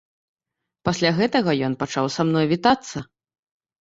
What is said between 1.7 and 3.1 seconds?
пачаў са мной вітацца.